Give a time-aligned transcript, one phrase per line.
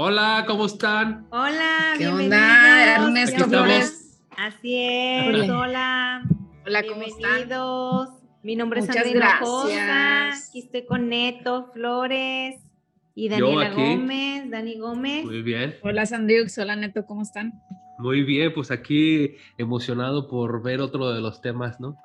[0.00, 1.26] Hola, ¿cómo están?
[1.32, 2.38] Hola, ¿Qué bienvenidos.
[2.40, 3.44] onda, Ernesto.
[3.46, 4.22] Flores?
[4.36, 6.22] Así es, hola.
[6.64, 7.34] Hola, ¿cómo están?
[7.34, 8.08] bienvenidos.
[8.44, 9.40] Mi nombre Muchas es gracias.
[9.40, 10.28] Hinojosa.
[10.28, 12.60] Aquí estoy con Neto Flores
[13.16, 13.70] y Daniela.
[13.70, 15.24] Gómez, Dani Gómez.
[15.24, 16.56] Muy bien, Hola, Sandriux.
[16.58, 17.60] Hola, Neto, ¿cómo están?
[17.98, 21.96] muy bien, pues aquí emocionado por ver otro de los temas, ¿no?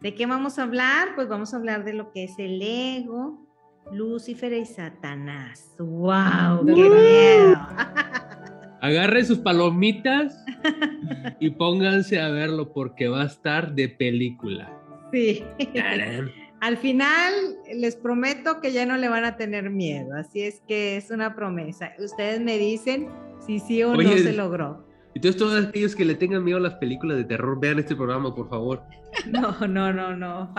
[0.00, 1.08] ¿De qué vamos a hablar?
[1.14, 3.45] Pues vamos a hablar de lo que es el ego,
[3.92, 5.74] Lucifer y Satanás.
[5.78, 6.66] ¡Wow!
[6.66, 6.94] ¡Qué Uh.
[6.94, 7.56] miedo!
[8.80, 10.44] Agarren sus palomitas
[11.40, 14.70] y pónganse a verlo porque va a estar de película.
[15.12, 15.44] Sí.
[15.74, 16.30] Tarán.
[16.60, 17.32] Al final
[17.74, 21.34] les prometo que ya no le van a tener miedo, así es que es una
[21.34, 21.92] promesa.
[21.98, 23.08] Ustedes me dicen
[23.46, 24.86] si sí o no se logró.
[25.14, 28.34] Entonces todos aquellos que le tengan miedo a las películas de terror, vean este programa,
[28.34, 28.82] por favor.
[29.26, 30.54] No, no, no, no.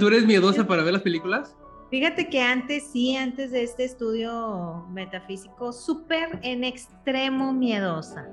[0.00, 1.56] ¿tú eres miedosa para ver las películas?
[1.90, 8.28] Fíjate que antes sí, antes de este estudio metafísico, súper en extremo miedosa.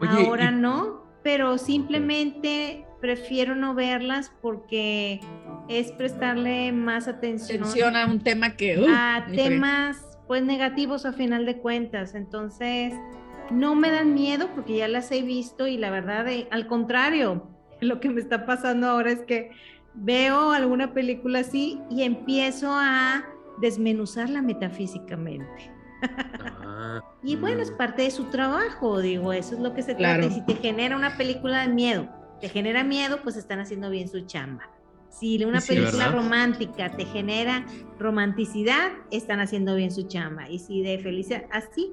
[0.00, 5.20] Oye, Ahora y- no, pero simplemente prefiero no verlas porque
[5.68, 8.78] es prestarle más atención Atención a un tema que...
[8.78, 9.42] uh, a diferente.
[9.42, 9.96] temas
[10.26, 12.14] pues negativos a final de cuentas.
[12.14, 12.92] Entonces,
[13.50, 17.48] no me dan miedo porque ya las he visto y la verdad, eh, al contrario,
[17.80, 19.50] lo que me está pasando ahora es que
[19.94, 23.24] veo alguna película así y empiezo a
[23.60, 25.70] desmenuzarla metafísicamente.
[26.02, 27.76] Ah, Y bueno, es mm.
[27.76, 30.20] parte de su trabajo, digo, eso es lo que se Claro.
[30.20, 30.34] trata.
[30.34, 32.08] Y si te genera una película de miedo,
[32.40, 34.70] te genera miedo, pues están haciendo bien su chamba.
[35.10, 36.12] Si una Sí, película ¿verdad?
[36.22, 37.66] romántica te genera
[37.98, 40.48] romanticidad, están haciendo bien su chamba.
[40.48, 41.92] Y si de felicidad, así,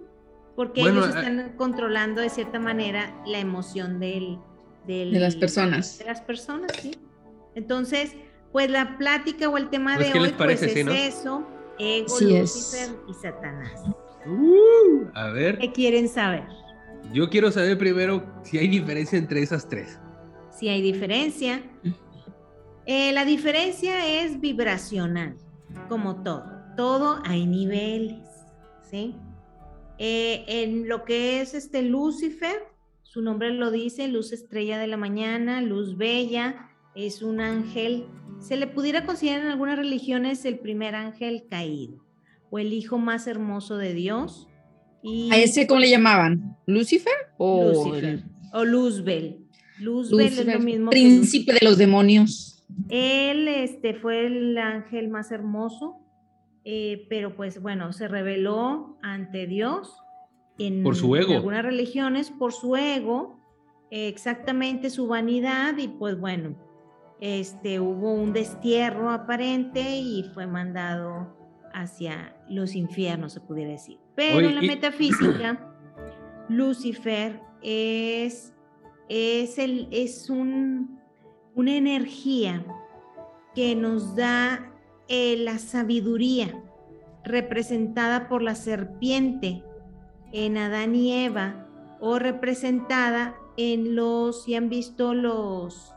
[0.56, 4.38] porque Bueno, ellos eh, están controlando de cierta manera la emoción del,
[4.86, 6.00] del- De las personas.
[6.00, 6.92] De las personas, sí.
[7.58, 8.14] Entonces,
[8.52, 10.86] pues la plática o el tema Pues, de ¿qué hoy les parece, pues sí, es
[10.86, 10.92] no?
[10.94, 11.48] eso,
[11.80, 12.56] ego, Sí es.
[12.56, 13.84] Lucifer y Satanás.
[14.28, 16.44] Uh, a ver, ¿Qué quieren saber?
[17.14, 19.98] yo quiero saber primero si hay diferencia entre esas tres.
[20.52, 21.62] si hay diferencia.
[22.86, 25.36] Eh, la diferencia es vibracional,
[25.90, 26.46] como todo.
[26.78, 28.28] Todo hay niveles,
[28.90, 29.16] ¿sí?
[29.98, 32.56] Eh, en lo que es este Lucifer,
[33.04, 38.06] su nombre lo dice, luz estrella de la mañana, luz bella, es un ángel,
[38.40, 42.04] se le pudiera considerar en algunas religiones el primer ángel caído
[42.50, 44.48] o el hijo más hermoso de Dios.
[45.02, 46.58] Y ¿A ese cómo le llamaban?
[46.66, 47.14] ¿Lucifer?
[47.38, 49.38] O Lucifer o Luzbel.
[49.80, 52.66] Luzbel es lo mismo que príncipe de los demonios?
[52.90, 55.98] Él este, fue el ángel más hermoso,
[56.66, 59.96] eh, pero pues bueno, se reveló ante Dios
[60.58, 61.32] en, Por su ego.
[61.32, 63.40] en algunas religiones, por su ego,
[63.92, 66.56] eh, exactamente su vanidad y pues bueno,
[67.20, 71.36] este, hubo un destierro aparente y fue mandado
[71.74, 74.00] hacia los infiernos, se pudiera decir.
[74.16, 75.74] Pero en la y- metafísica,
[76.50, 78.54] Lucifer es,
[79.10, 81.00] es, el, es un,
[81.56, 82.66] una energía
[83.56, 84.72] que nos da
[85.08, 86.64] eh, la sabiduría
[87.24, 89.64] representada por la serpiente
[90.32, 91.68] en Adán y Eva
[92.00, 95.94] o representada en los, si han visto los,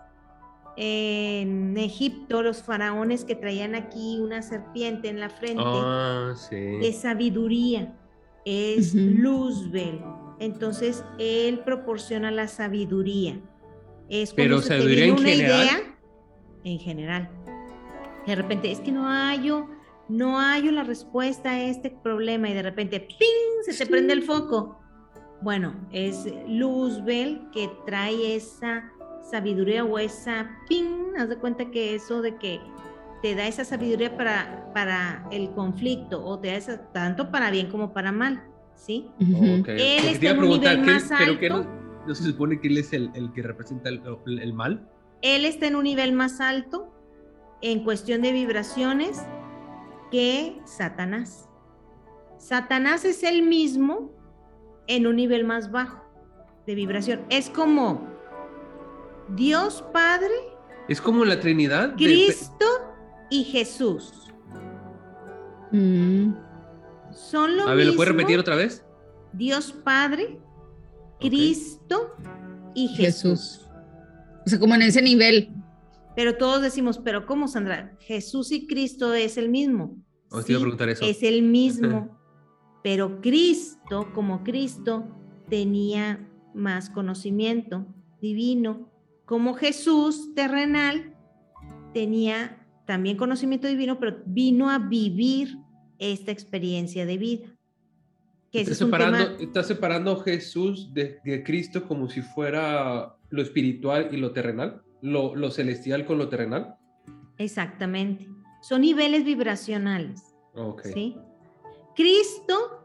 [0.76, 6.56] en Egipto, los faraones que traían aquí una serpiente en la frente Ah, sí.
[6.56, 7.96] de sabiduría,
[8.44, 8.94] es.
[8.94, 10.00] Luzbel.
[10.38, 13.38] Entonces, él proporciona la sabiduría.
[14.08, 15.62] Es Pero se sabiduría en una general.
[15.66, 15.80] idea,
[16.64, 17.30] en general.
[18.26, 19.68] De repente, es que no hallo,
[20.08, 23.62] no hallo la respuesta a este problema y de repente, ¡ping!
[23.64, 23.90] se te Sí.
[23.90, 24.78] prende el foco.
[25.42, 28.90] Bueno, es Luzbel que trae esa
[29.22, 32.60] sabiduría o esa ping, haz de cuenta que eso de que
[33.22, 37.70] te da esa sabiduría para, para el conflicto o te da esa, tanto para bien
[37.70, 38.42] como para mal,
[38.74, 39.10] ¿sí?
[39.18, 41.70] Él está en un nivel preguntar, ¿qué- más ¿pero qué no, alto.
[42.06, 44.88] no se supone que él es el, el que representa el, el mal?
[45.22, 46.90] Él está en un nivel más alto
[47.60, 49.22] en cuestión de vibraciones
[50.10, 51.46] que Satanás.
[52.38, 54.10] Satanás es el mismo
[54.86, 56.02] en un nivel más bajo
[56.66, 57.20] de vibración.
[57.28, 58.08] Es como
[59.34, 60.34] Dios Padre,
[60.88, 61.90] Es como la Trinidad.
[61.90, 62.66] de- Cristo
[63.30, 64.12] y Jesús.
[65.72, 66.32] Mm.
[67.12, 68.84] Son lo a ver, ¿lo puedes repetir otra vez?
[69.32, 70.40] Dios Padre.
[71.20, 72.16] Cristo
[72.74, 72.96] y Jesús.
[73.60, 73.70] Jesús.
[74.46, 75.50] O sea, como en ese nivel.
[76.16, 77.94] Pero todos decimos, pero ¿cómo, Sandra?
[78.00, 79.96] Jesús y Cristo es el mismo.
[80.30, 81.04] Oh, te iba a preguntar eso.
[81.04, 82.18] Es el mismo.
[82.82, 85.04] pero Cristo, como Cristo,
[85.50, 87.86] tenía más conocimiento
[88.22, 88.90] divino.
[89.30, 91.14] Como Jesús terrenal
[91.94, 95.56] tenía también conocimiento divino, pero vino a vivir
[96.00, 97.46] esta experiencia de vida.
[98.50, 104.08] Que Está es separando, está separando Jesús de, de Cristo como si fuera lo espiritual
[104.10, 106.74] y lo terrenal, lo, lo celestial con lo terrenal.
[107.38, 108.26] Exactamente.
[108.62, 110.24] Son niveles vibracionales.
[110.56, 110.86] Ok.
[110.92, 111.16] ¿sí?
[111.94, 112.84] Cristo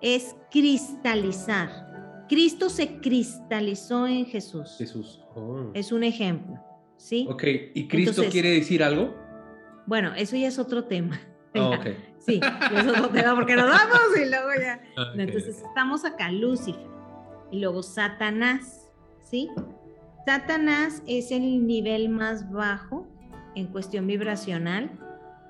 [0.00, 1.95] es cristalizar.
[2.28, 4.76] Cristo se cristalizó en Jesús.
[4.78, 5.20] Jesús.
[5.34, 5.70] Oh.
[5.74, 6.58] Es un ejemplo,
[6.96, 7.26] ¿sí?
[7.30, 7.44] Ok,
[7.74, 9.14] ¿y Cristo Entonces- quiere decir algo?
[9.86, 11.20] Bueno, eso ya es otro tema.
[11.54, 11.86] Ah, ok.
[12.26, 14.80] Sí, ya es otro tema porque nos vamos y luego ya.
[15.16, 16.82] Entonces estamos acá, Lucifer.
[17.52, 18.90] Y luego Satanás,
[19.22, 19.48] ¿sí?
[20.26, 23.06] Satanás es el nivel más bajo
[23.54, 24.90] en cuestión vibracional.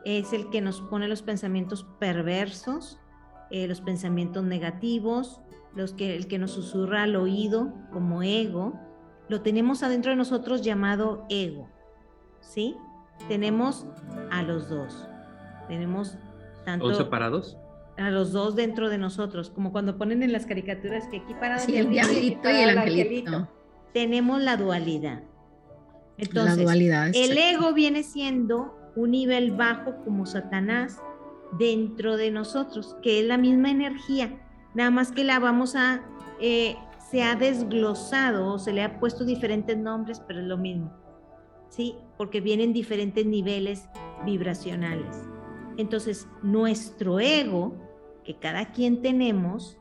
[0.05, 2.99] Es el que nos pone los pensamientos perversos,
[3.51, 5.41] eh, los pensamientos negativos,
[5.77, 8.81] los que, el que nos susurra al oído como ego.
[9.29, 11.69] Lo tenemos adentro de nosotros llamado ego,
[12.41, 12.77] ¿sí?
[13.29, 13.87] Tenemos
[14.31, 15.07] a los dos.
[15.69, 16.17] Tenemos
[16.65, 17.57] tanto ¿Son separados?
[17.99, 21.65] a los dos dentro de nosotros, como cuando ponen en las caricaturas que aquí parado
[21.65, 23.49] Sí, el diablito y el angelito.
[23.95, 25.23] Tenemos la dualidad.
[26.19, 27.11] La Entonces, dualidad.
[27.15, 31.01] el ego viene siendo un nivel bajo como Satanás
[31.59, 34.46] dentro de nosotros, que es la misma energía,
[34.77, 36.03] nada más que la vamos a,
[36.39, 36.77] eh,
[37.11, 40.93] se ha desglosado o se le ha puesto diferentes nombres, pero es lo mismo,
[41.71, 41.97] ¿sí?
[42.19, 43.89] Porque vienen diferentes niveles
[44.27, 45.17] vibracionales.
[45.79, 47.75] Entonces, nuestro ego,
[48.23, 49.79] que cada quien tenemos,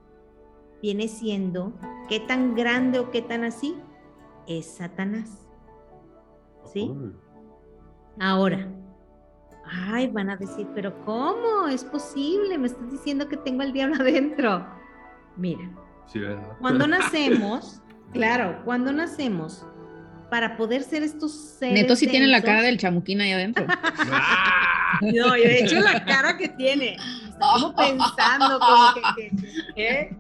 [0.81, 1.74] viene siendo,
[2.07, 3.75] ¿qué tan grande o qué tan así?
[4.48, 5.45] Es Satanás.
[6.71, 6.89] ¿Sí?
[8.19, 8.65] Ahora,
[9.65, 11.68] ay, van a decir, pero ¿cómo?
[11.68, 14.75] Es posible, me estás diciendo que tengo al diablo adentro.
[15.37, 15.69] Mira,
[16.11, 16.43] Sí, ¿verdad?
[16.59, 17.81] cuando nacemos,
[18.13, 19.65] claro, cuando nacemos,
[20.29, 21.81] para poder ser estos seres.
[21.81, 23.65] Neto sí tiene la cara del chamuquín ahí adentro.
[24.11, 24.99] ¡Ah!
[25.01, 26.95] No, de hecho la cara que tiene.
[27.29, 29.29] Está como pensando, como que.
[29.75, 30.17] que- ¿eh?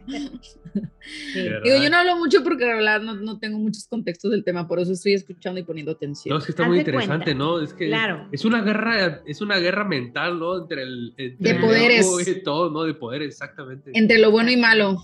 [1.33, 1.41] Sí.
[1.43, 1.61] ¿Verdad?
[1.63, 4.67] Digo, yo no hablo mucho porque la verdad no, no tengo muchos contextos del tema,
[4.67, 6.33] por eso estoy escuchando y poniendo atención.
[6.33, 7.33] No, es que está Haz muy interesante, cuenta.
[7.43, 7.59] ¿no?
[7.61, 8.27] Es que Claro.
[8.31, 10.57] es una guerra, es una guerra mental, ¿no?
[10.61, 12.27] Entre el, entre De el poderes.
[12.27, 12.83] y todo, ¿no?
[12.83, 13.91] De poder, exactamente.
[13.93, 14.97] Entre lo bueno y malo.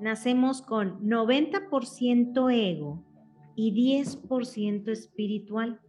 [0.00, 3.04] Nacemos con 90% ego
[3.56, 5.80] y 10% espiritual.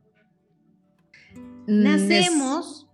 [1.67, 2.87] Mm, Nacemos,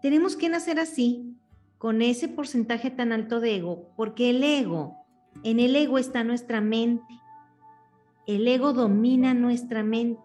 [0.00, 1.36] tenemos que nacer así,
[1.78, 5.01] con ese porcentaje tan alto de ego, porque el ego,
[5.44, 7.14] en el ego está nuestra mente.
[8.26, 10.22] El ego domina nuestra mente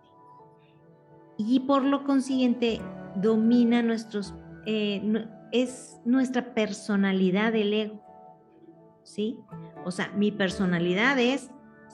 [1.37, 2.81] y por lo consiguiente
[3.15, 4.33] domina nuestros,
[4.65, 8.01] eh, es nuestra personalidad el ego.
[9.03, 9.37] ¿Sí?
[9.85, 11.49] O sea, mi personalidad es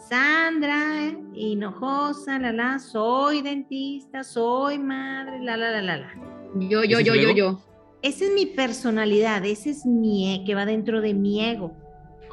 [0.10, 6.14] Sandra, hinojosa, la la, soy dentista, soy madre, la la la la la.
[6.56, 7.60] Yo, yo, ¿Ese es yo, yo, yo.
[8.02, 11.74] Esa es mi personalidad, ese es mi e- que va dentro de mi ego.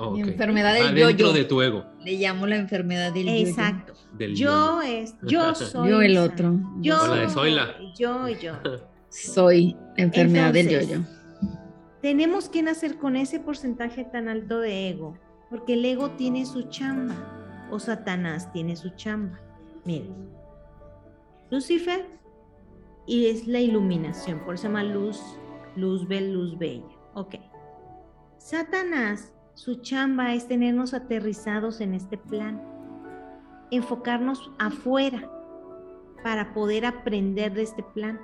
[0.02, 1.32] Oh, Mi enfermedad del Va dentro yo-yo.
[1.34, 1.84] de tu ego.
[2.02, 3.28] Le llamo la enfermedad del.
[3.28, 3.92] Exacto.
[4.16, 5.90] Del Yo es, yo soy.
[5.90, 6.58] Yo el otro.
[6.80, 7.74] Yo, Hola, de Zoila.
[7.98, 8.54] yo y yo.
[9.10, 10.98] Soy la enfermedad del yo-yo.
[12.00, 15.18] Tenemos que nacer con ese porcentaje tan alto de ego,
[15.50, 17.14] porque el ego tiene su chamba,
[17.72, 19.38] o Satanás tiene su chamba.
[19.84, 20.14] Miren,
[21.50, 22.06] Lucifer
[23.06, 25.20] y es la iluminación, por eso se llama luz,
[25.74, 26.86] luz bel, luz bella.
[27.14, 27.34] Ok.
[28.38, 32.62] Satanás, su chamba es tenernos aterrizados en este plan,
[33.70, 35.30] enfocarnos afuera
[36.24, 38.18] para poder aprender de este plan,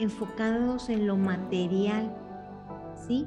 [0.00, 2.12] enfocados en lo material,
[3.06, 3.24] ¿sí?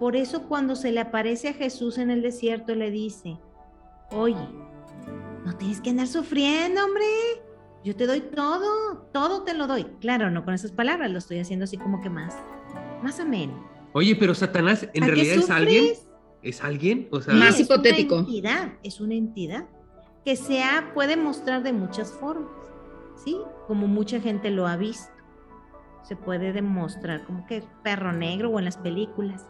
[0.00, 3.36] Por eso cuando se le aparece a Jesús en el desierto le dice,
[4.10, 4.48] oye,
[5.44, 7.04] no tienes que andar sufriendo, hombre.
[7.84, 9.84] Yo te doy todo, todo te lo doy.
[10.00, 12.34] Claro, no con esas palabras, lo estoy haciendo así como que más,
[13.02, 13.68] más ameno.
[13.92, 16.05] Oye, pero Satanás en ¿A qué realidad es alguien.
[16.46, 17.08] ¿Es alguien?
[17.10, 18.14] O sea, Más Sí, hipotético.
[18.14, 19.64] Es una entidad, es una entidad
[20.24, 22.50] que se ha- puede mostrar de muchas formas,
[23.24, 23.36] ¿sí?
[23.66, 25.10] Como mucha gente lo ha visto.
[26.04, 29.44] Se puede demostrar como que perro negro o en las películas,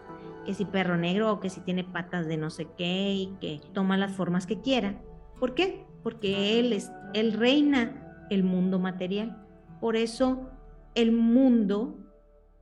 [0.47, 3.61] que si perro negro o que si tiene patas de no sé qué y que
[3.75, 4.99] toma las formas que quiera.
[5.39, 5.85] ¿Por qué?
[6.03, 9.37] Porque él es, él reina el mundo material.
[9.83, 10.49] Por eso
[10.95, 11.99] el mundo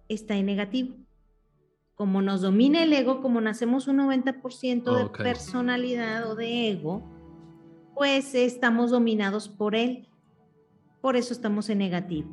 [0.09, 0.97] está en negativo.
[1.95, 7.03] Como nos domina el ego, como nacemos un 90% de personalidad o de ego,
[7.95, 10.09] pues estamos dominados por él.
[11.01, 12.29] Por eso estamos en negativo.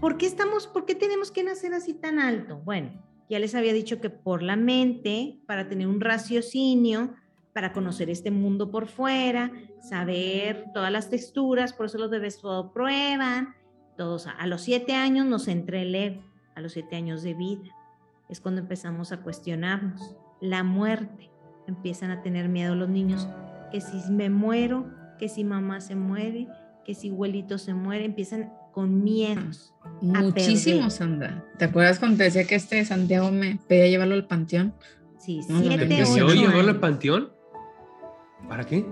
[0.00, 2.60] ¿Por qué estamos, por qué tenemos que nacer así tan alto?
[2.64, 2.90] Bueno,
[3.30, 7.14] ya les había dicho que por la mente, para tener un raciocinio,
[7.54, 9.50] para conocer este mundo por fuera,
[9.80, 13.54] saber todas las texturas, por eso los bebés todo prueban.
[13.96, 16.22] Todos a los siete años nos entra el ego,
[16.56, 17.70] a los siete años de vida.
[18.34, 21.30] Es cuando empezamos a cuestionarnos la muerte.
[21.68, 23.28] empiezan a tener miedo los niños,
[23.70, 26.48] que si me muero, que si mamá se muere,
[26.84, 29.72] que si abuelito se muere, empiezan con miedos.
[30.02, 31.44] Muchísimo, Sandra.
[31.58, 34.74] ¿Te acuerdas cuando te decía que este Santiago me pedía llevarlo al panteón?
[35.16, 37.32] Sí, ¿Te siete, deseó ocho llevarlo al panteón?
[38.48, 38.84] ¿Para qué?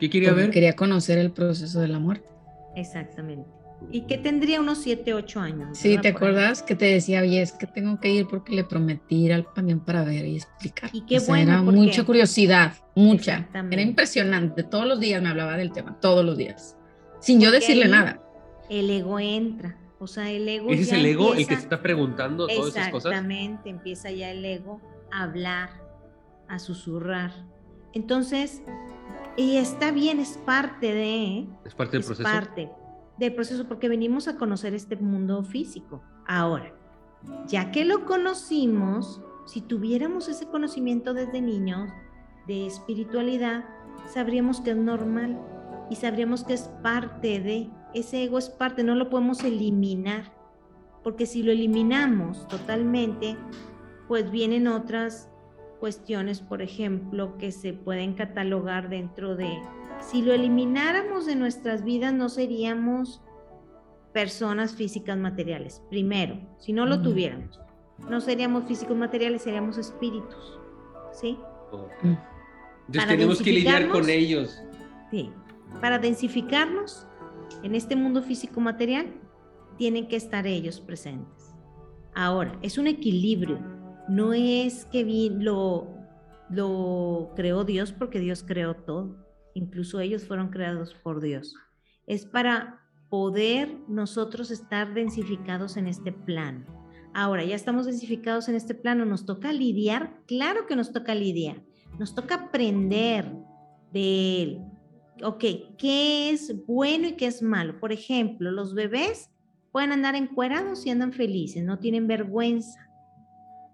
[0.00, 0.50] ¿Qué quería ver?
[0.50, 2.26] Quería conocer el proceso de la muerte.
[2.74, 3.50] Exactamente.
[3.90, 5.78] ¿Y que tendría unos 7, 8 años?
[5.78, 5.98] Sí.
[5.98, 9.32] ¿te acuerdas que te decía, oye, es que tengo que ir porque le prometí ir
[9.32, 10.90] al panteón para ver y explicar?
[10.92, 13.32] Y qué O sea, bueno, Era porque- mucha curiosidad, mucha.
[13.38, 13.74] Exactamente.
[13.76, 14.62] Era impresionante.
[14.62, 16.76] Todos los días me hablaba del tema, todos los días.
[17.20, 18.22] Sin yo decirle nada.
[18.70, 19.76] El ego entra.
[19.98, 20.70] O sea, el ego.
[20.70, 23.12] ¿Ese es el ego el que se está preguntando todas esas cosas?
[23.12, 24.80] Exactamente, empieza ya el ego
[25.12, 25.70] a hablar,
[26.48, 27.30] a susurrar.
[27.94, 28.62] Entonces,
[29.36, 31.46] y está bien, es parte de, ¿eh?
[31.64, 32.28] Es parte del es proceso.
[32.28, 32.70] parte
[33.18, 36.02] del proceso porque venimos a conocer este mundo físico.
[36.26, 36.74] Ahora,
[37.46, 41.90] ya que lo conocimos, si tuviéramos ese conocimiento desde niños
[42.46, 43.64] de espiritualidad,
[44.06, 45.40] sabríamos que es normal
[45.90, 50.32] y sabríamos que es parte de, ese ego es parte, no lo podemos eliminar,
[51.02, 53.36] porque si lo eliminamos totalmente,
[54.08, 55.28] pues vienen otras
[55.80, 59.50] cuestiones, por ejemplo, que se pueden catalogar dentro de,
[60.02, 63.22] si lo elimináramos de nuestras vidas, no seríamos
[64.12, 65.82] personas físicas materiales.
[65.88, 67.58] Primero, si no lo tuviéramos,
[68.10, 70.58] no seríamos físicos materiales, seríamos espíritus.
[71.12, 71.38] ¿Sí?
[72.02, 72.06] Mm.
[72.06, 72.18] Entonces
[72.96, 74.62] Para tenemos que lidiar con densificarnos, ellos.
[75.10, 75.30] Sí.
[75.80, 77.06] Para densificarnos
[77.62, 79.06] en este mundo físico material,
[79.78, 81.54] tienen que estar ellos presentes.
[82.14, 83.58] Ahora, es un equilibrio.
[84.08, 85.88] No es que vi- lo,
[86.50, 89.16] lo creó Dios porque Dios creó todo.
[89.54, 91.54] Incluso ellos fueron creados por Dios.
[92.06, 96.64] Es para poder nosotros estar densificados en este plano.
[97.14, 101.62] Ahora, ya estamos densificados en este plano, nos toca lidiar, claro que nos toca lidiar,
[101.98, 103.30] nos toca aprender
[103.92, 104.60] de él.
[105.22, 105.44] Ok,
[105.76, 107.78] ¿qué es bueno y qué es malo?
[107.78, 109.30] Por ejemplo, los bebés
[109.72, 112.88] pueden andar encuerados y andan felices, no tienen vergüenza.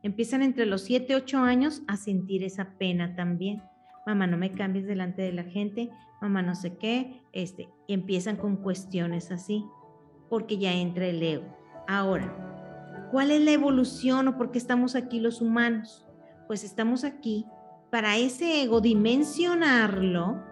[0.02, 3.62] Empiezan entre los 7 y 8 años a sentir esa pena también.
[4.08, 5.90] Mamá, no me cambies delante de la gente,
[6.22, 9.66] mamá, no sé qué, este, empiezan con cuestiones así,
[10.30, 11.44] porque ya entra el ego.
[11.86, 16.06] Ahora, ¿cuál es la evolución o por qué estamos aquí los humanos?
[16.46, 17.44] Pues estamos aquí
[17.90, 20.42] para ese ego dimensionarlo,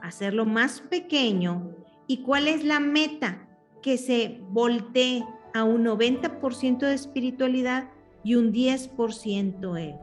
[0.00, 1.70] hacerlo más pequeño.
[2.06, 3.46] ¿Y cuál es la meta?
[3.82, 7.90] Que se voltee a un 90% de espiritualidad
[8.22, 10.00] y un 10% ego.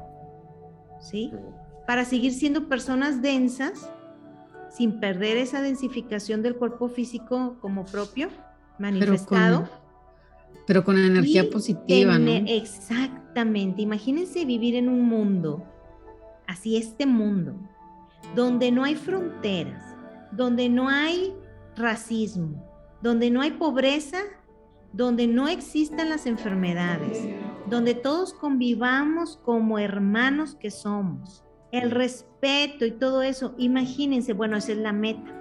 [0.99, 1.31] ¿Sí?
[1.91, 3.91] Para seguir siendo personas densas,
[4.69, 8.29] sin perder esa densificación del cuerpo físico como propio,
[8.79, 9.67] manifestado.
[10.65, 12.31] Pero con energía positiva, ¿no?
[12.47, 13.81] Exactamente.
[13.81, 15.65] Imagínense vivir en un mundo,
[16.47, 17.55] así este mundo,
[18.37, 19.83] donde no hay fronteras,
[20.31, 21.33] donde no hay
[21.75, 22.65] racismo,
[23.01, 24.19] donde no hay pobreza,
[24.93, 27.19] donde no existan las enfermedades,
[27.69, 31.43] donde todos convivamos como hermanos que somos.
[31.71, 35.37] El respeto y todo eso, imagínense, bueno, esa es la meta.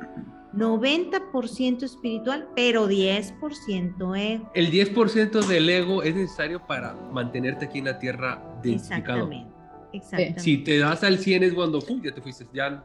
[0.55, 4.51] 90% espiritual, pero 10% ego.
[4.55, 9.31] El 10% del ego es necesario para mantenerte aquí en la tierra densificado.
[9.31, 9.51] Exactamente.
[9.93, 10.41] Exactamente.
[10.41, 12.01] Si te das al 100 es cuando ¡pum!
[12.03, 12.85] ya te fuiste, ya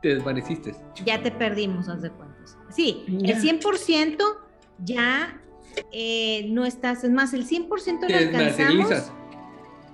[0.00, 0.74] te desvaneciste.
[1.04, 2.58] Ya te perdimos, haz de cuentas.
[2.70, 3.36] Sí, Ya.
[3.36, 4.18] el 100%
[4.84, 5.40] ya
[5.92, 9.12] eh, no estás, es más, el 100% lo alcanzamos.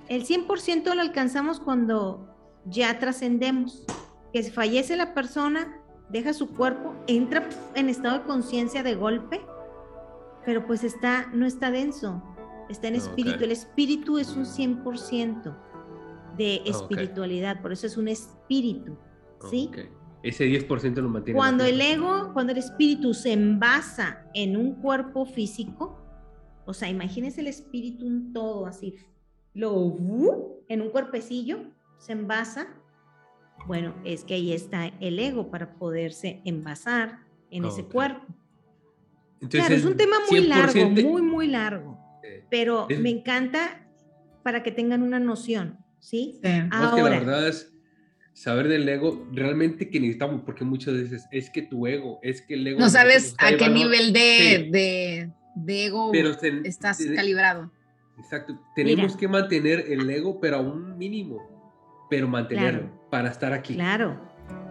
[0.07, 2.27] El 100% lo alcanzamos cuando
[2.69, 3.83] ya trascendemos.
[4.31, 9.41] Que si fallece la persona, deja su cuerpo, entra en estado de conciencia de golpe,
[10.45, 12.21] pero pues está, no está denso,
[12.69, 13.43] está en espíritu.
[13.43, 15.55] El espíritu es un 100%
[16.37, 18.97] de espiritualidad, por eso es un espíritu,
[19.49, 19.69] ¿sí?
[19.69, 19.79] Ok.
[20.21, 21.37] Ese 10% lo mantiene.
[21.37, 25.97] Cuando el ego, cuando el espíritu se envasa en un cuerpo físico,
[26.65, 28.95] o sea, imagínense el espíritu un todo así,
[29.53, 30.63] lo ¡vu!
[30.67, 31.59] en un cuerpecillo,
[31.99, 32.67] se envasa.
[33.67, 37.19] Bueno, es que ahí está el ego para poderse envasar
[37.51, 38.25] en ese cuerpo.
[39.41, 41.97] Entonces, claro, es un tema muy largo, 100% muy, muy largo,
[42.49, 43.85] pero Es- me encanta
[44.43, 46.39] para que tengan una noción, ¿sí?
[46.41, 47.19] Es que la Ahora.
[47.19, 47.71] verdad es
[48.33, 52.53] saber del ego realmente que necesitamos, porque muchas veces es que tu ego, es que
[52.55, 52.79] el ego.
[52.79, 54.19] No sabes a qué llevando- nivel de,
[54.65, 54.71] Sí.
[54.71, 57.71] de, de ego Pero ten- estás ten- calibrado.
[58.17, 58.59] Exacto.
[58.75, 59.17] Tenemos Mira.
[59.19, 61.58] que mantener el ego, pero a un mínimo.
[62.09, 63.07] Pero mantenerlo Claro.
[63.09, 63.75] para estar aquí.
[63.75, 64.19] Claro,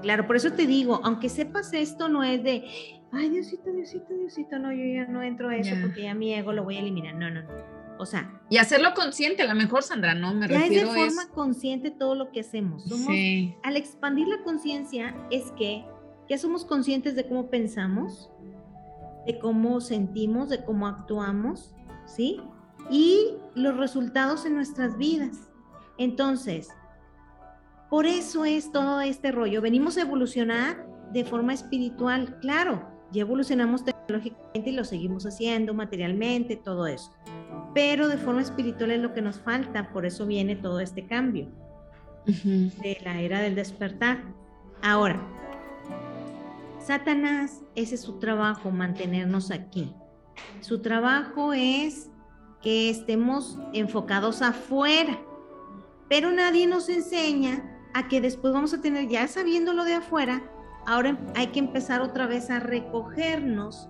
[0.03, 2.65] claro, por eso te digo, aunque sepas esto, no es de,
[3.13, 5.81] ay, Diosito, Diosito, Diosito, no, yo ya no entro a eso Ya.
[5.83, 7.15] porque ya mi ego lo voy a eliminar.
[7.15, 7.49] No, no, no.
[8.01, 10.33] O sea, Y hacerlo consciente, a lo mejor, Sandra, ¿no?
[10.35, 12.85] Me ya refiero es de forma consciente todo lo que hacemos.
[12.85, 13.55] sí.
[13.65, 15.85] Al expandir la conciencia es que
[16.29, 18.31] ya somos conscientes de cómo pensamos,
[19.27, 21.75] de cómo sentimos, de cómo actuamos,
[22.07, 22.41] ¿sí?
[22.91, 25.51] Y los resultados en nuestras vidas.
[25.99, 26.69] Entonces,
[27.91, 29.63] por eso es todo este rollo.
[29.63, 36.57] Venimos a evolucionar de forma espiritual, claro, ya evolucionamos tecnológicamente y lo seguimos haciendo materialmente,
[36.57, 37.11] todo eso.
[37.75, 41.49] Pero de forma espiritual es lo que nos falta, por eso viene todo este cambio
[42.27, 44.23] de la era del despertar.
[44.83, 45.21] Ahora,
[46.79, 49.95] Satanás, ese es su trabajo, mantenernos aquí.
[50.61, 52.11] Su trabajo es
[52.63, 55.19] que estemos enfocados afuera,
[56.09, 60.43] pero nadie nos enseña a que después vamos a tener, ya sabiendo lo de afuera,
[60.87, 63.89] ahora hay que empezar otra vez a recogernos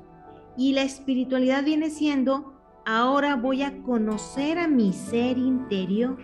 [0.56, 2.54] y la espiritualidad viene siendo,
[2.86, 6.16] ahora voy a conocer a mi ser interior,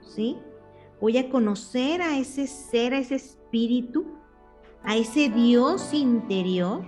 [0.00, 0.38] ¿sí?
[1.02, 4.06] Voy a conocer a ese ser, a ese espíritu,
[4.82, 6.82] a ese Dios interior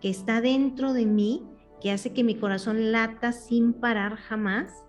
[0.00, 1.42] que está dentro de mí,
[1.80, 4.84] que hace que mi corazón lata sin parar jamás,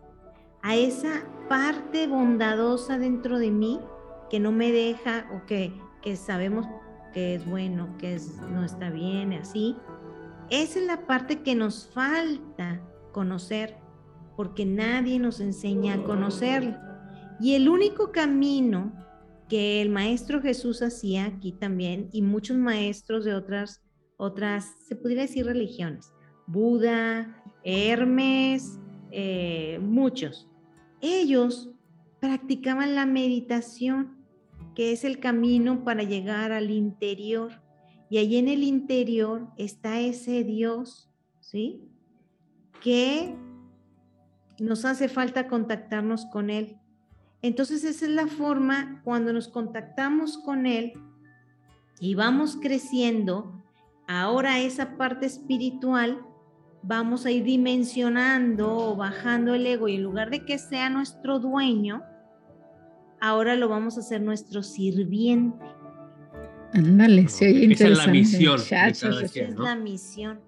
[0.62, 3.80] a esa parte bondadosa dentro de mí
[4.30, 6.66] que no me deja o que, que sabemos
[7.14, 9.76] que es bueno, que es, no está bien, así.
[10.50, 12.82] Esa es la parte que nos falta
[13.12, 13.76] conocer,
[14.36, 16.84] porque nadie nos enseña a conocerla.
[17.40, 18.94] Y el único camino
[19.50, 23.82] que el maestro Jesús hacía aquí también, y muchos maestros de otras,
[24.18, 26.12] otras, se podría decir religiones,
[26.48, 28.80] Buda, Hermes,
[29.12, 30.50] eh, muchos,
[31.02, 31.70] ellos
[32.20, 34.17] practicaban la meditación
[34.78, 37.64] que es el camino para llegar al interior.
[38.12, 41.82] Y allí en el interior está ese Dios, ¿sí?
[42.80, 43.36] Que
[44.60, 46.78] nos hace falta contactarnos con Él.
[47.42, 50.94] Entonces esa es la forma cuando nos contactamos con Él
[52.00, 53.64] y vamos creciendo,
[54.08, 56.22] ahora esa parte espiritual
[56.84, 61.40] vamos a ir dimensionando o bajando el ego y en lugar de que sea nuestro
[61.40, 62.04] dueño,
[63.20, 65.66] ahora lo vamos a hacer nuestro sirviente.
[66.74, 68.60] Ándale, sí, Esa es la misión.
[68.60, 70.40] Esa es la misión.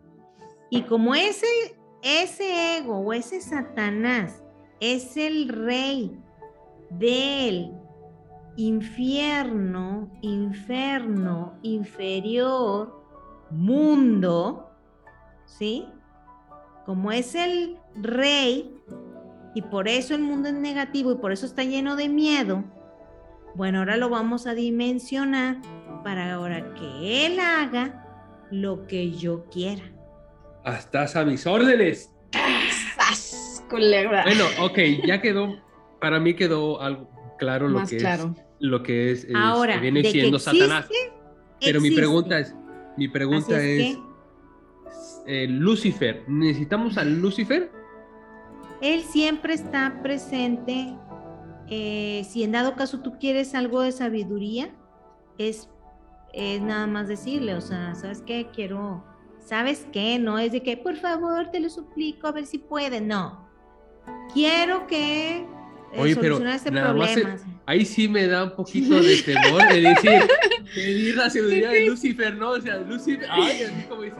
[0.69, 1.47] Y como ese,
[2.03, 4.43] ese ego o ese Satanás
[4.79, 6.17] es el rey
[6.91, 7.71] del
[8.57, 13.03] infierno, inferno, inferior,
[13.51, 14.69] mundo,
[15.45, 15.85] ¿sí?
[16.85, 18.78] Como es el rey,
[19.53, 22.63] y por eso el mundo es negativo y por eso está lleno de miedo,
[23.55, 25.57] bueno, ahora lo vamos a dimensionar
[26.03, 29.83] para ahora que Él haga lo que yo quiera.
[30.63, 32.11] Hasta a mis órdenes.
[34.23, 35.55] Bueno, ok, ya quedó,
[35.99, 38.03] para mí quedó algo claro lo que es
[38.59, 40.87] lo que es, ahora, que viene siendo Satanás.
[41.61, 42.53] Pero mi pregunta es,
[42.97, 43.97] mi pregunta es,
[45.27, 47.71] eh, Lucifer, ¿necesitamos a Lucifer?
[48.81, 50.93] Él siempre está presente.
[51.67, 54.69] Eh, si en dado caso tú quieres algo de sabiduría,
[55.37, 55.69] es,
[56.33, 58.47] es nada más decirle, o sea, ¿sabes qué?
[58.53, 59.03] Quiero,
[59.39, 60.17] ¿sabes qué?
[60.17, 63.47] No es de que, por favor, te lo suplico, a ver si puede, no.
[64.33, 65.45] Quiero que
[65.91, 67.17] eh, Oye, pero este nada más
[67.65, 70.11] ahí sí me da un poquito de temor de decir,
[70.75, 72.51] pedir la sabiduría de Lucifer, ¿no?
[72.51, 74.19] O sea, Lucifer, ay, así como dices,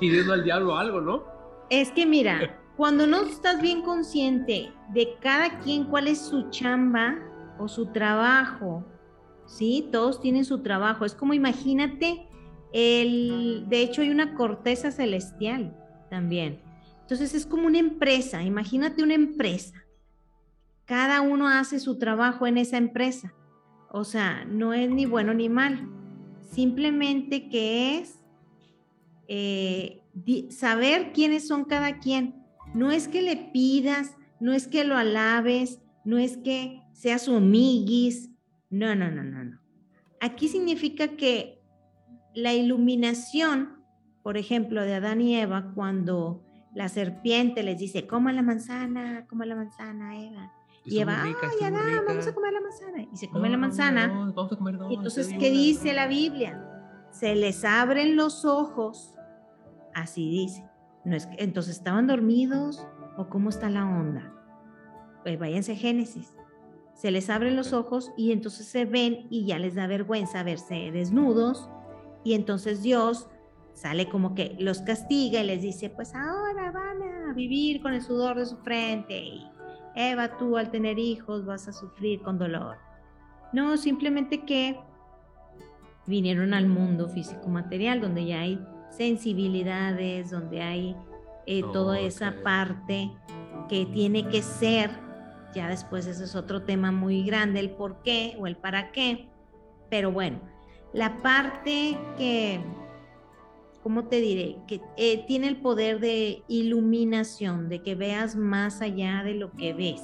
[0.00, 1.24] pidiendo al diablo algo, ¿no?
[1.70, 7.18] Es que mira, cuando no estás bien consciente de cada quien cuál es su chamba
[7.58, 8.84] o su trabajo,
[9.46, 9.88] ¿sí?
[9.90, 11.04] Todos tienen su trabajo.
[11.04, 12.28] Es como imagínate,
[12.72, 15.76] el, de hecho hay una corteza celestial
[16.08, 16.60] también.
[17.00, 19.74] Entonces es como una empresa, imagínate una empresa.
[20.84, 23.34] Cada uno hace su trabajo en esa empresa.
[23.90, 25.88] O sea, no es ni bueno ni mal.
[26.52, 28.20] Simplemente que es
[29.26, 30.00] eh,
[30.50, 32.37] saber quiénes son cada quien
[32.74, 37.36] no es que le pidas, no es que lo alabes, no es que sea su
[37.36, 38.30] amiguis.
[38.70, 39.60] No, no, no, no, no.
[40.20, 41.62] Aquí significa que
[42.34, 43.82] la iluminación,
[44.22, 49.46] por ejemplo, de Adán y Eva, cuando la serpiente les dice, coma la manzana, coma
[49.46, 50.52] la manzana, Eva.
[50.84, 53.08] Y Eva, ay, Adán, vamos a comer la manzana.
[53.12, 54.08] Y se come la manzana.
[54.08, 56.64] vamos a comer dos, entonces, ¿qué dice la Biblia?
[57.10, 59.14] Se les abren los ojos,
[59.94, 60.67] así dice,
[61.12, 64.32] entonces, ¿estaban dormidos o cómo está la onda?
[65.22, 66.34] Pues váyanse a Génesis.
[66.94, 70.90] Se les abren los ojos y entonces se ven y ya les da vergüenza verse
[70.90, 71.68] desnudos
[72.24, 73.28] y entonces Dios
[73.72, 78.02] sale como que los castiga y les dice, pues ahora van a vivir con el
[78.02, 79.48] sudor de su frente y
[79.94, 82.76] Eva, tú al tener hijos vas a sufrir con dolor.
[83.52, 84.78] No, simplemente que
[86.06, 88.64] vinieron al mundo físico material donde ya hay
[88.98, 90.96] sensibilidades, donde hay
[91.46, 93.10] eh, toda esa parte
[93.68, 94.90] que tiene que ser,
[95.54, 99.28] ya después ese es otro tema muy grande, el por qué o el para qué,
[99.88, 100.40] pero bueno,
[100.92, 102.60] la parte que,
[103.84, 104.58] ¿cómo te diré?
[104.66, 109.74] Que eh, tiene el poder de iluminación, de que veas más allá de lo que
[109.74, 110.02] ves.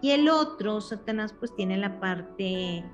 [0.00, 2.84] Y el otro, Satanás, pues tiene la parte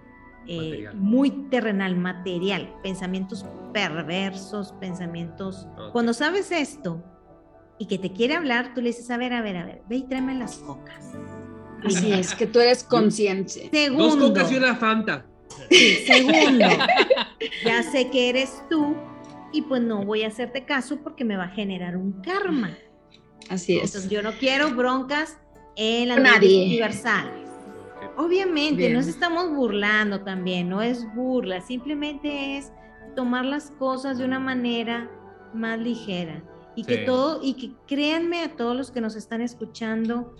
[0.46, 5.66] eh, muy terrenal, material, pensamientos perversos, pensamientos...
[5.92, 7.02] Cuando sabes esto
[7.78, 9.96] y que te quiere hablar, tú le dices, a ver, a ver, a ver, ve
[9.96, 11.12] y tráeme las cocas.
[11.84, 13.70] Así es, que tú eres consciente.
[13.90, 15.26] Dos cocas y una fanta.
[15.70, 16.66] Sí, segundo,
[17.64, 18.96] ya sé que eres tú
[19.52, 22.76] y pues no voy a hacerte caso porque me va a generar un karma.
[23.48, 23.84] Así es.
[23.84, 25.38] Entonces yo no quiero broncas
[25.76, 26.80] en las leyes
[28.16, 32.72] Obviamente, no nos estamos burlando también, no es burla, simplemente es
[33.14, 35.10] tomar las cosas de una manera
[35.54, 36.42] más ligera
[36.74, 40.34] y que todo y que créanme a todos los que nos están escuchando,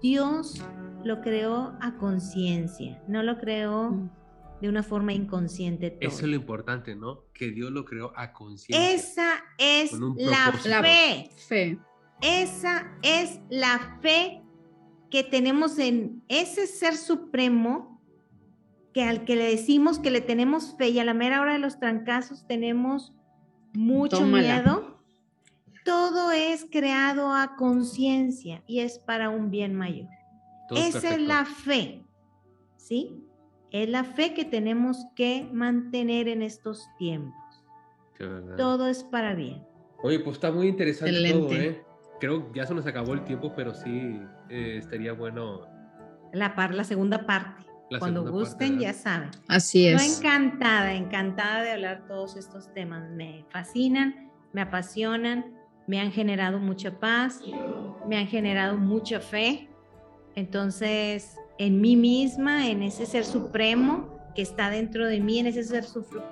[0.00, 0.62] Dios
[1.04, 4.10] lo creó a conciencia, no lo creó mm.
[4.60, 5.96] de una forma inconsciente.
[6.00, 7.24] Eso es lo importante, ¿no?
[7.32, 8.94] Que Dios lo creó a conciencia.
[8.94, 11.30] Esa es la fe.
[11.48, 11.78] fe.
[12.20, 14.41] Esa es la fe
[15.12, 18.00] que tenemos en ese ser supremo
[18.94, 21.58] que al que le decimos que le tenemos fe y a la mera hora de
[21.58, 23.12] los trancazos tenemos
[23.74, 24.98] mucho miedo.
[25.84, 30.08] Todo es creado a conciencia y es para un bien mayor.
[30.74, 32.02] Esa es la fe,
[32.78, 33.22] ¿sí?
[33.70, 37.34] Es la fe que tenemos que mantener en estos tiempos.
[38.56, 39.62] Todo es para bien.
[40.02, 41.84] Oye, pues está muy interesante todo, ¿eh?
[42.22, 45.66] Creo que ya se nos acabó el tiempo, pero sí eh, estaría bueno.
[46.32, 47.64] La, par, la segunda parte.
[47.98, 49.28] Cuando gusten, ya saben.
[49.48, 50.00] Así es.
[50.00, 53.10] Estoy encantada, encantada de hablar todos estos temas.
[53.10, 55.52] Me fascinan, me apasionan,
[55.86, 57.42] me han generado mucha paz,
[58.08, 59.68] me han generado mucha fe
[60.34, 65.62] entonces, en mí misma, en ese ser supremo que está dentro de mí, en ese
[65.62, 65.84] ser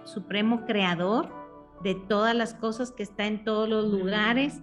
[0.04, 1.30] supremo creador
[1.82, 4.62] de todas las cosas que está en todos los lugares,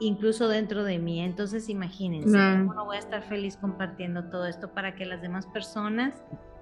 [0.00, 1.20] incluso dentro de mí.
[1.20, 5.46] Entonces, imagínense, cómo no voy a estar feliz compartiendo todo esto para que las demás
[5.46, 6.14] personas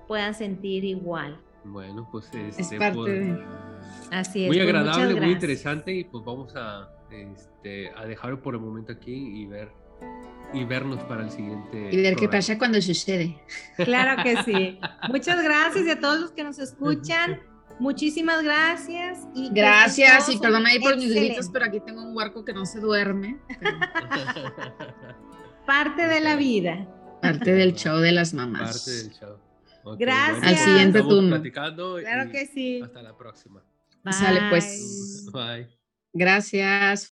[0.06, 1.40] puedan sentir igual.
[1.64, 3.44] Bueno, pues este, es parte pues, de...
[4.10, 4.48] Así es.
[4.48, 8.92] Muy pues, agradable, muy interesante y pues vamos a, este, a dejarlo por el momento
[8.92, 9.70] aquí y ver
[10.52, 11.88] y vernos para el siguiente.
[11.90, 13.42] Y ver qué pasa cuando sucede.
[13.76, 14.78] Claro que sí.
[15.08, 17.40] Muchas gracias a todos los que nos escuchan.
[17.78, 19.26] Muchísimas gracias.
[19.34, 22.64] Y gracias y perdón ahí por mis gritos, pero aquí tengo un huarco que no
[22.64, 23.38] se duerme.
[25.66, 26.88] Parte de la vida.
[27.20, 28.78] Parte del show de las mamás.
[28.78, 29.38] Parte del show.
[29.98, 30.46] gracias.
[30.46, 31.42] Al siguiente turno.
[31.42, 32.80] Claro que sí.
[32.82, 33.62] Hasta la próxima.
[34.10, 35.26] Sale pues.
[35.32, 35.68] Bye.
[36.12, 37.15] Gracias.